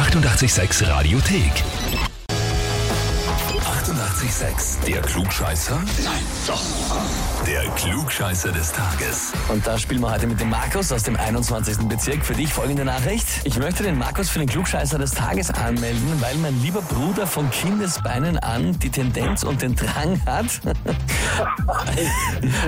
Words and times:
886 0.00 0.80
Radiothek. 0.88 2.09
88,6. 4.00 4.84
Der 4.86 5.02
Klugscheißer? 5.02 5.74
Nein, 5.76 6.22
doch. 6.46 6.62
Der 7.46 7.62
Klugscheißer 7.74 8.50
des 8.50 8.72
Tages. 8.72 9.32
Und 9.48 9.66
da 9.66 9.76
spielen 9.78 10.00
wir 10.00 10.10
heute 10.10 10.26
mit 10.26 10.40
dem 10.40 10.48
Markus 10.48 10.90
aus 10.90 11.02
dem 11.02 11.16
21. 11.16 11.76
Bezirk. 11.86 12.24
Für 12.24 12.32
dich 12.32 12.50
folgende 12.50 12.86
Nachricht. 12.86 13.26
Ich 13.44 13.58
möchte 13.58 13.82
den 13.82 13.98
Markus 13.98 14.30
für 14.30 14.38
den 14.38 14.48
Klugscheißer 14.48 14.98
des 14.98 15.10
Tages 15.10 15.50
anmelden, 15.50 16.18
weil 16.20 16.34
mein 16.36 16.58
lieber 16.62 16.80
Bruder 16.80 17.26
von 17.26 17.50
Kindesbeinen 17.50 18.38
an 18.38 18.78
die 18.78 18.88
Tendenz 18.88 19.42
und 19.42 19.60
den 19.60 19.76
Drang 19.76 20.18
hat, 20.24 20.46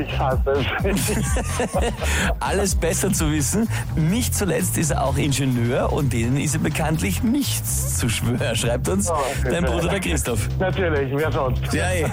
Ich 0.06 0.18
hasse 0.18 0.64
es. 0.84 0.96
alles 2.40 2.74
besser 2.74 3.10
zu 3.12 3.30
wissen. 3.30 3.68
Nicht 3.96 4.34
zuletzt 4.34 4.76
ist 4.76 4.90
er 4.90 5.04
auch 5.04 5.16
Ingenieur 5.16 5.92
und 5.92 6.12
denen 6.12 6.36
ist 6.36 6.54
er 6.54 6.60
bekanntlich 6.60 7.22
nichts 7.22 7.98
zu 7.98 8.08
schwören, 8.10 8.54
schreibt 8.54 8.88
uns 8.88 9.10
Oh, 9.10 9.14
dein 9.44 9.64
Bruder 9.64 9.88
der 9.88 10.00
Christoph. 10.00 10.48
Natürlich, 10.58 11.12
wer 11.22 11.32
sonst? 11.32 11.72
Ja, 11.72 11.90
eh. 11.92 12.04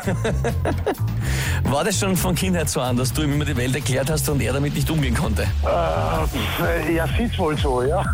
War 1.63 1.83
das 1.83 1.99
schon 1.99 2.15
von 2.15 2.35
Kindheit 2.35 2.69
so 2.69 2.79
an, 2.81 2.95
dass 2.97 3.11
du 3.11 3.23
ihm 3.23 3.33
immer 3.33 3.45
die 3.45 3.57
Welt 3.57 3.75
erklärt 3.75 4.09
hast 4.09 4.29
und 4.29 4.41
er 4.41 4.53
damit 4.53 4.73
nicht 4.75 4.89
umgehen 4.89 5.13
konnte? 5.13 5.43
Äh, 5.43 6.95
ja, 6.95 7.05
sieht 7.17 7.37
wohl 7.37 7.57
so, 7.57 7.83
ja. 7.83 8.03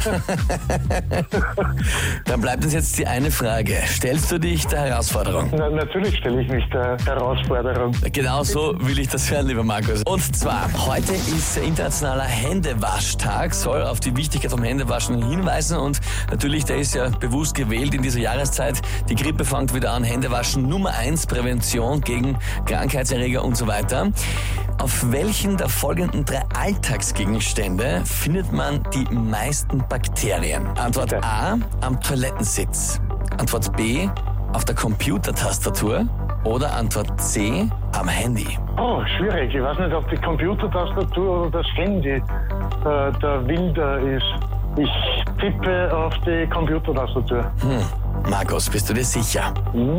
Dann 2.26 2.42
bleibt 2.42 2.64
uns 2.64 2.74
jetzt 2.74 2.98
die 2.98 3.08
eine 3.08 3.32
Frage. 3.32 3.78
Stellst 3.88 4.32
du 4.32 4.40
dich 4.40 4.66
der 4.68 4.82
Herausforderung? 4.82 5.52
Na, 5.56 5.70
natürlich 5.70 6.18
stelle 6.18 6.42
ich 6.42 6.50
mich 6.50 6.68
der 6.70 6.98
Herausforderung. 7.06 7.94
Genau 8.12 8.44
so 8.44 8.76
will 8.80 9.00
ich 9.00 9.08
das 9.10 9.30
hören, 9.32 9.48
lieber 9.48 9.64
Markus. 9.64 10.04
Und 10.06 10.36
zwar, 10.36 10.70
heute 10.86 11.14
ist 11.14 11.58
internationaler 11.58 12.24
Händewaschtag, 12.24 13.54
soll 13.54 13.84
auf 13.84 14.00
die 14.00 14.16
Wichtigkeit 14.18 14.52
vom 14.52 14.64
Händewaschen 14.64 15.22
hinweisen 15.30 15.78
und 15.78 16.00
natürlich, 16.30 16.66
der 16.66 16.78
ist 16.78 16.96
ja 16.96 17.10
bewusst 17.10 17.56
gewählt 17.56 17.94
in 17.94 18.02
dieser 18.02 18.20
Jahreszeit. 18.20 18.82
Die 19.10 19.16
Grippe 19.16 19.46
fängt 19.46 19.74
wieder 19.74 19.92
an, 19.92 20.04
Händewaschen 20.04 20.68
Nummer 20.68 20.85
eins, 20.92 21.26
Prävention 21.26 22.02
gegen 22.02 22.38
Krankheitserreger 22.66 23.44
und 23.44 23.58
so 23.58 23.68
weiter. 23.68 24.12
Auf 24.78 25.12
welchen 25.12 25.58
der 25.58 25.70
folgenden 25.70 26.26
drei 26.26 26.44
Alltagsgegenstände 26.58 28.02
findet 28.06 28.52
man 28.52 28.84
die 28.94 29.06
meisten 29.14 29.84
Bakterien? 29.88 30.66
Antwort. 30.78 31.14
A, 31.24 31.58
am 31.82 32.00
Toilettensitz. 32.02 33.00
Antwort 33.38 33.76
B, 33.76 34.10
auf 34.54 34.66
der 34.66 34.76
Computertastatur. 34.76 36.08
Oder 36.44 36.76
Antwort 36.76 37.20
C, 37.20 37.68
am 37.98 38.08
Handy. 38.08 38.46
Oh, 38.78 39.02
schwierig. 39.18 39.56
Ich 39.56 39.62
weiß 39.62 39.80
nicht, 39.80 39.94
ob 39.94 40.08
die 40.12 40.18
Computertastatur 40.18 41.48
oder 41.48 41.64
das 41.64 41.68
Handy 41.76 42.10
äh, 42.10 42.22
der 42.84 43.48
Wilder 43.48 43.98
ist. 44.00 44.55
Ich 44.78 44.90
tippe 45.40 45.96
auf 45.96 46.14
die 46.26 46.48
Computertastatur. 46.48 47.52
Markus, 48.30 48.70
bist 48.70 48.90
du 48.90 48.94
dir 48.94 49.04
sicher? 49.04 49.54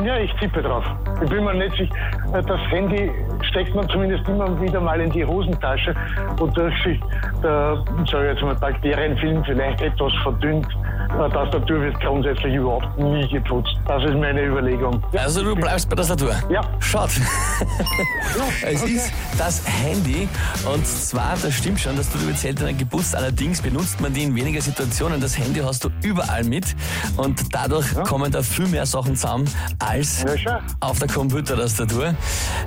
Ja, 0.05 0.19
ich 0.19 0.33
tippe 0.35 0.61
drauf. 0.63 0.85
Ich 1.23 1.31
bin 1.31 1.45
mir 1.45 1.55
nicht 1.55 1.77
sicher. 1.77 1.95
Das 2.33 2.61
Handy 2.71 3.11
steckt 3.43 3.75
man 3.75 3.89
zumindest 3.89 4.29
immer 4.29 4.61
wieder 4.61 4.81
mal 4.81 5.01
in 5.01 5.11
die 5.11 5.25
Hosentasche 5.25 5.95
und 6.41 6.55
sich 6.55 7.01
der, 7.47 7.85
sag 8.11 8.23
ich 8.23 8.33
jetzt 8.33 8.43
mal, 8.43 8.55
Bakterienfilm 8.55 9.45
vielleicht 9.45 9.81
etwas 9.81 10.13
verdünnt. 10.23 10.67
Eine 11.11 11.31
Tastatur 11.31 11.81
wird 11.81 12.01
grundsätzlich 12.01 12.55
überhaupt 12.55 12.99
nie 12.99 13.27
geputzt. 13.29 13.71
Das 13.87 14.03
ist 14.05 14.15
meine 14.15 14.43
Überlegung. 14.45 15.03
Ja, 15.13 15.23
Also 15.23 15.45
du 15.45 15.55
bleibst 15.55 15.89
bei 15.89 15.95
der 15.95 16.05
Tastatur? 16.05 16.35
Ja. 16.51 16.61
Schaut. 16.81 17.11
es 18.67 18.83
okay. 18.83 18.93
ist 18.93 19.13
das 19.39 19.63
Handy 19.85 20.29
und 20.75 20.87
zwar, 20.87 21.37
das 21.41 21.55
stimmt 21.55 21.81
schon, 21.81 21.97
dass 21.97 22.11
du 22.11 22.27
wird 22.27 22.39
seltener 22.39 22.73
geputzt, 22.73 23.15
allerdings 23.15 23.63
benutzt 23.63 24.01
man 24.01 24.13
die 24.13 24.25
in 24.25 24.35
weniger 24.35 24.61
Situationen. 24.61 25.21
Das 25.21 25.39
Handy 25.39 25.61
hast 25.61 25.85
du 25.85 25.91
überall 26.03 26.43
mit 26.45 26.75
und 27.17 27.55
dadurch 27.55 27.95
kommen 28.05 28.33
da 28.33 28.43
viel 28.43 28.67
mehr 28.67 28.85
Sachen 28.85 29.15
zusammen 29.15 29.49
als 29.79 30.25
Ja, 30.45 30.61
auf 30.81 30.99
der 30.99 31.09
Computertastatur. 31.09 32.15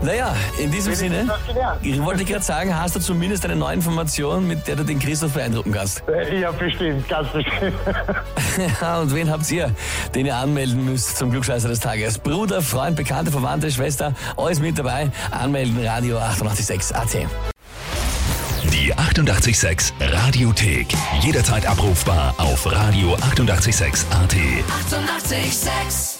Naja, 0.01 0.33
in 0.63 0.71
diesem 0.71 0.93
Sinne, 0.93 1.27
ich 1.81 2.01
wollte 2.01 2.23
gerade 2.23 2.43
sagen, 2.43 2.75
hast 2.75 2.95
du 2.95 2.99
zumindest 2.99 3.43
eine 3.45 3.55
neue 3.55 3.75
Information, 3.75 4.47
mit 4.47 4.67
der 4.69 4.75
du 4.75 4.83
den 4.83 4.99
Christoph 4.99 5.33
beeindrucken 5.33 5.71
kannst. 5.71 6.03
Ja, 6.31 6.51
bestimmt, 6.51 7.07
ganz 7.09 7.27
bestimmt. 7.29 7.73
Ja, 8.81 8.99
und 8.99 9.13
wen 9.15 9.29
habt 9.31 9.49
ihr, 9.51 9.71
den 10.13 10.25
ihr 10.25 10.35
anmelden 10.35 10.85
müsst 10.85 11.17
zum 11.17 11.31
Glückscheißer 11.31 11.69
des 11.69 11.79
Tages? 11.79 12.19
Bruder, 12.19 12.61
Freund, 12.61 12.95
Bekannte, 12.95 13.31
Verwandte, 13.31 13.71
Schwester, 13.71 14.13
alles 14.37 14.59
mit 14.59 14.77
dabei. 14.77 15.09
Anmelden, 15.31 15.83
Radio 15.85 16.17
886 16.19 16.95
AT. 16.95 17.27
Die 18.71 18.93
88,6 18.93 19.93
Radiothek. 19.99 20.87
Jederzeit 21.21 21.65
abrufbar 21.65 22.35
auf 22.37 22.67
radio886.at. 22.67 24.35
88,6. 24.35 25.39
Eighty-eight, 25.39 25.53
sex. 25.53 26.18